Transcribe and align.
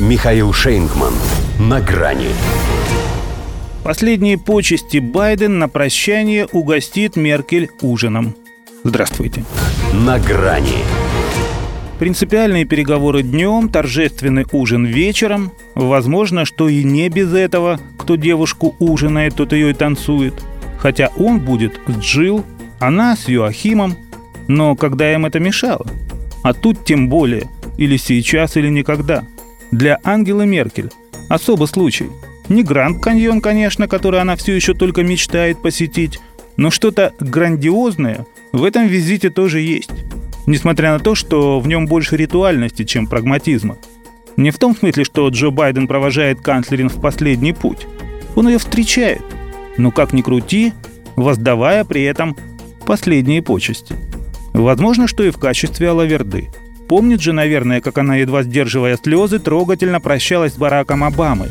Михаил 0.00 0.52
Шейнгман. 0.52 1.14
На 1.60 1.80
грани. 1.80 2.30
Последние 3.84 4.36
почести 4.38 4.98
Байден 4.98 5.60
на 5.60 5.68
прощание 5.68 6.48
угостит 6.50 7.14
Меркель 7.14 7.70
ужином. 7.80 8.34
Здравствуйте. 8.82 9.44
На 9.92 10.18
грани. 10.18 10.78
Принципиальные 12.00 12.64
переговоры 12.64 13.22
днем, 13.22 13.68
торжественный 13.68 14.44
ужин 14.50 14.84
вечером. 14.84 15.52
Возможно, 15.76 16.44
что 16.44 16.68
и 16.68 16.82
не 16.82 17.08
без 17.08 17.32
этого. 17.32 17.78
Кто 17.96 18.16
девушку 18.16 18.74
ужинает, 18.80 19.36
тот 19.36 19.52
ее 19.52 19.70
и 19.70 19.74
танцует. 19.74 20.34
Хотя 20.76 21.10
он 21.16 21.38
будет 21.38 21.78
с 21.86 21.96
Джилл, 22.00 22.44
она 22.80 23.14
с 23.14 23.28
Юахимом. 23.28 23.94
Но 24.48 24.74
когда 24.74 25.14
им 25.14 25.24
это 25.24 25.38
мешало? 25.38 25.86
А 26.42 26.52
тут 26.52 26.84
тем 26.84 27.08
более. 27.08 27.48
Или 27.78 27.96
сейчас, 27.96 28.56
или 28.56 28.68
никогда. 28.68 29.24
Для 29.74 29.98
Ангелы 30.04 30.46
Меркель. 30.46 30.92
Особый 31.28 31.66
случай. 31.66 32.06
Не 32.48 32.62
Гранд 32.62 33.02
Каньон, 33.02 33.40
конечно, 33.40 33.88
который 33.88 34.20
она 34.20 34.36
все 34.36 34.54
еще 34.54 34.72
только 34.72 35.02
мечтает 35.02 35.60
посетить, 35.60 36.20
но 36.56 36.70
что-то 36.70 37.12
грандиозное 37.18 38.24
в 38.52 38.62
этом 38.62 38.86
визите 38.86 39.30
тоже 39.30 39.58
есть. 39.58 39.90
Несмотря 40.46 40.92
на 40.92 41.00
то, 41.00 41.16
что 41.16 41.58
в 41.58 41.66
нем 41.66 41.86
больше 41.86 42.16
ритуальности, 42.16 42.84
чем 42.84 43.08
прагматизма. 43.08 43.76
Не 44.36 44.52
в 44.52 44.60
том 44.60 44.76
смысле, 44.76 45.02
что 45.02 45.28
Джо 45.30 45.50
Байден 45.50 45.88
провожает 45.88 46.40
канцлерин 46.40 46.88
в 46.88 47.00
последний 47.00 47.52
путь. 47.52 47.88
Он 48.36 48.46
ее 48.46 48.58
встречает. 48.58 49.22
Но 49.76 49.90
как 49.90 50.12
ни 50.12 50.22
крути, 50.22 50.72
воздавая 51.16 51.84
при 51.84 52.04
этом 52.04 52.36
последние 52.86 53.42
почести. 53.42 53.96
Возможно, 54.52 55.08
что 55.08 55.24
и 55.24 55.30
в 55.30 55.38
качестве 55.38 55.88
Алаверды– 55.88 56.48
Помнит 56.88 57.20
же, 57.20 57.32
наверное, 57.32 57.80
как 57.80 57.98
она, 57.98 58.16
едва 58.16 58.42
сдерживая 58.42 58.96
слезы, 58.96 59.38
трогательно 59.38 60.00
прощалась 60.00 60.54
с 60.54 60.58
Бараком 60.58 61.02
Обамой. 61.02 61.48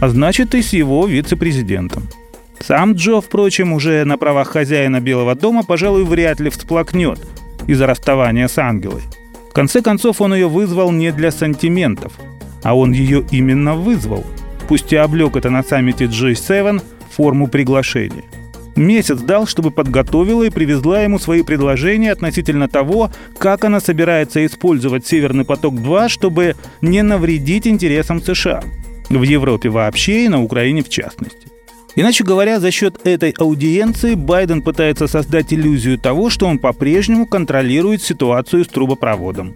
А 0.00 0.08
значит, 0.08 0.54
и 0.54 0.62
с 0.62 0.72
его 0.72 1.06
вице-президентом. 1.06 2.04
Сам 2.60 2.92
Джо, 2.92 3.20
впрочем, 3.20 3.72
уже 3.72 4.04
на 4.04 4.18
правах 4.18 4.48
хозяина 4.48 5.00
Белого 5.00 5.34
дома, 5.34 5.62
пожалуй, 5.62 6.04
вряд 6.04 6.40
ли 6.40 6.50
всплакнет 6.50 7.18
из-за 7.66 7.86
расставания 7.86 8.48
с 8.48 8.58
Ангелой. 8.58 9.02
В 9.50 9.54
конце 9.54 9.80
концов, 9.80 10.20
он 10.20 10.34
ее 10.34 10.48
вызвал 10.48 10.90
не 10.90 11.12
для 11.12 11.30
сантиментов, 11.30 12.12
а 12.62 12.76
он 12.76 12.92
ее 12.92 13.24
именно 13.30 13.74
вызвал, 13.74 14.24
пусть 14.68 14.92
и 14.92 14.96
облег 14.96 15.36
это 15.36 15.48
на 15.48 15.62
саммите 15.62 16.04
G7 16.04 16.82
форму 17.10 17.48
приглашения. 17.48 18.24
Месяц 18.76 19.18
дал, 19.20 19.46
чтобы 19.46 19.70
подготовила 19.70 20.42
и 20.42 20.50
привезла 20.50 21.00
ему 21.00 21.18
свои 21.18 21.42
предложения 21.42 22.12
относительно 22.12 22.68
того, 22.68 23.10
как 23.38 23.64
она 23.64 23.80
собирается 23.80 24.44
использовать 24.44 25.06
«Северный 25.06 25.46
поток-2», 25.46 26.10
чтобы 26.10 26.56
не 26.82 27.02
навредить 27.02 27.66
интересам 27.66 28.22
США. 28.22 28.62
В 29.08 29.22
Европе 29.22 29.70
вообще 29.70 30.26
и 30.26 30.28
на 30.28 30.42
Украине 30.42 30.82
в 30.82 30.90
частности. 30.90 31.48
Иначе 31.94 32.24
говоря, 32.24 32.60
за 32.60 32.70
счет 32.70 33.06
этой 33.06 33.30
аудиенции 33.30 34.14
Байден 34.14 34.60
пытается 34.60 35.06
создать 35.06 35.54
иллюзию 35.54 35.98
того, 35.98 36.28
что 36.28 36.46
он 36.46 36.58
по-прежнему 36.58 37.26
контролирует 37.26 38.02
ситуацию 38.02 38.66
с 38.66 38.68
трубопроводом. 38.68 39.54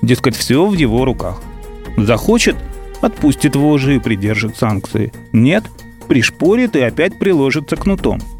Дескать, 0.00 0.36
все 0.36 0.64
в 0.64 0.72
его 0.72 1.04
руках. 1.04 1.42
Захочет– 1.98 2.56
отпустит 3.02 3.56
вожжи 3.56 3.96
и 3.96 3.98
придержит 3.98 4.56
санкции. 4.56 5.12
Нет– 5.32 5.64
пришпорит 6.08 6.76
и 6.76 6.80
опять 6.80 7.18
приложится 7.18 7.76
кнутом– 7.76 8.22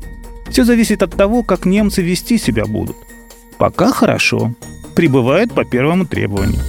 все 0.50 0.64
зависит 0.64 1.03
от 1.03 1.14
того, 1.14 1.42
как 1.42 1.64
немцы 1.64 2.03
вести 2.03 2.39
себя 2.39 2.64
будут. 2.67 2.97
Пока 3.59 3.92
хорошо. 3.92 4.55
Прибывает 4.95 5.53
по 5.53 5.64
первому 5.64 6.06
требованию. 6.06 6.61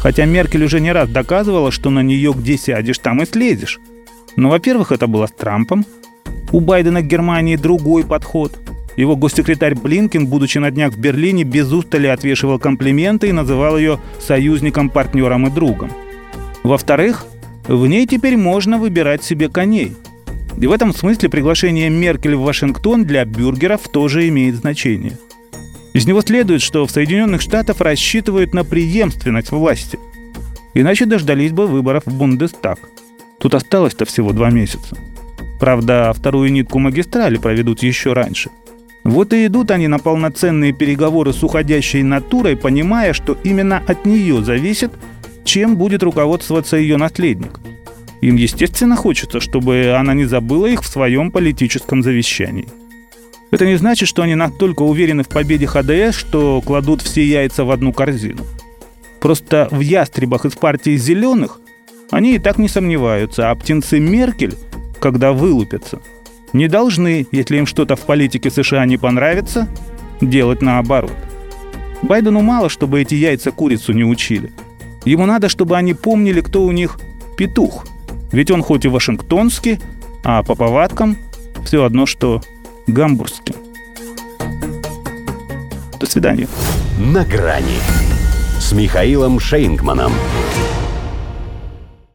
Хотя 0.00 0.24
Меркель 0.24 0.64
уже 0.64 0.80
не 0.80 0.92
раз 0.92 1.08
доказывала, 1.08 1.70
что 1.70 1.90
на 1.90 2.00
нее 2.02 2.32
где 2.36 2.56
сядешь, 2.56 2.98
там 2.98 3.22
и 3.22 3.26
слезешь. 3.26 3.80
Но, 4.36 4.50
во-первых, 4.50 4.92
это 4.92 5.06
было 5.06 5.26
с 5.26 5.32
Трампом. 5.32 5.84
У 6.52 6.60
Байдена 6.60 7.02
к 7.02 7.06
Германии 7.06 7.56
другой 7.56 8.04
подход. 8.04 8.58
Его 8.96 9.16
госсекретарь 9.16 9.74
Блинкин, 9.74 10.26
будучи 10.26 10.58
на 10.58 10.70
днях 10.70 10.92
в 10.92 10.98
Берлине, 10.98 11.44
без 11.44 11.72
устали 11.72 12.08
отвешивал 12.08 12.58
комплименты 12.58 13.28
и 13.28 13.32
называл 13.32 13.78
ее 13.78 13.98
союзником, 14.20 14.90
партнером 14.90 15.46
и 15.46 15.50
другом. 15.50 15.90
Во-вторых, 16.62 17.26
в 17.66 17.86
ней 17.86 18.06
теперь 18.06 18.36
можно 18.36 18.78
выбирать 18.78 19.24
себе 19.24 19.48
коней– 19.48 19.96
и 20.58 20.66
в 20.66 20.72
этом 20.72 20.94
смысле 20.94 21.28
приглашение 21.28 21.90
Меркель 21.90 22.34
в 22.36 22.42
Вашингтон 22.42 23.04
для 23.04 23.24
бюргеров 23.24 23.88
тоже 23.88 24.28
имеет 24.28 24.56
значение. 24.56 25.18
Из 25.92 26.06
него 26.06 26.22
следует, 26.22 26.62
что 26.62 26.86
в 26.86 26.90
Соединенных 26.90 27.42
Штатах 27.42 27.80
рассчитывают 27.80 28.54
на 28.54 28.64
преемственность 28.64 29.50
власти. 29.50 29.98
Иначе 30.74 31.04
дождались 31.04 31.52
бы 31.52 31.66
выборов 31.66 32.04
в 32.06 32.16
Бундестаг. 32.16 32.78
Тут 33.38 33.54
осталось-то 33.54 34.04
всего 34.04 34.32
два 34.32 34.50
месяца. 34.50 34.96
Правда, 35.60 36.12
вторую 36.14 36.50
нитку 36.50 36.78
магистрали 36.78 37.36
проведут 37.36 37.82
еще 37.82 38.14
раньше. 38.14 38.50
Вот 39.04 39.32
и 39.32 39.46
идут 39.46 39.70
они 39.70 39.88
на 39.88 39.98
полноценные 39.98 40.72
переговоры 40.72 41.32
с 41.32 41.42
уходящей 41.42 42.02
натурой, 42.02 42.56
понимая, 42.56 43.12
что 43.12 43.36
именно 43.42 43.82
от 43.86 44.06
нее 44.06 44.42
зависит, 44.42 44.92
чем 45.44 45.76
будет 45.76 46.02
руководствоваться 46.02 46.76
ее 46.76 46.96
наследник– 46.96 47.60
им, 48.22 48.36
естественно, 48.36 48.94
хочется, 48.94 49.40
чтобы 49.40 49.96
она 49.98 50.14
не 50.14 50.24
забыла 50.24 50.66
их 50.66 50.82
в 50.82 50.86
своем 50.86 51.32
политическом 51.32 52.02
завещании. 52.04 52.68
Это 53.50 53.66
не 53.66 53.76
значит, 53.76 54.08
что 54.08 54.22
они 54.22 54.36
настолько 54.36 54.82
уверены 54.82 55.24
в 55.24 55.28
победе 55.28 55.66
ХДС, 55.66 56.16
что 56.16 56.62
кладут 56.62 57.02
все 57.02 57.24
яйца 57.24 57.64
в 57.64 57.70
одну 57.72 57.92
корзину. 57.92 58.44
Просто 59.20 59.68
в 59.70 59.80
ястребах 59.80 60.44
из 60.44 60.52
партии 60.52 60.96
«Зеленых» 60.96 61.60
они 62.10 62.36
и 62.36 62.38
так 62.38 62.58
не 62.58 62.68
сомневаются, 62.68 63.50
а 63.50 63.54
птенцы 63.56 63.98
Меркель, 63.98 64.54
когда 65.00 65.32
вылупятся, 65.32 66.00
не 66.52 66.68
должны, 66.68 67.26
если 67.32 67.56
им 67.56 67.66
что-то 67.66 67.96
в 67.96 68.00
политике 68.00 68.50
США 68.50 68.86
не 68.86 68.98
понравится, 68.98 69.68
делать 70.20 70.62
наоборот. 70.62 71.12
Байдену 72.02 72.40
мало, 72.40 72.68
чтобы 72.68 73.00
эти 73.00 73.14
яйца 73.14 73.50
курицу 73.50 73.92
не 73.92 74.04
учили. 74.04 74.52
Ему 75.04 75.26
надо, 75.26 75.48
чтобы 75.48 75.76
они 75.76 75.92
помнили, 75.92 76.40
кто 76.40 76.62
у 76.62 76.70
них 76.70 77.00
петух– 77.36 77.84
ведь 78.32 78.50
он 78.50 78.62
хоть 78.62 78.84
и 78.84 78.88
вашингтонский, 78.88 79.78
а 80.24 80.42
по 80.42 80.54
повадкам 80.54 81.16
все 81.64 81.84
одно, 81.84 82.06
что 82.06 82.42
гамбургский. 82.86 83.54
До 86.00 86.06
свидания. 86.06 86.48
На 86.98 87.24
грани 87.24 87.78
с 88.58 88.72
Михаилом 88.72 89.38
Шейнгманом. 89.38 90.12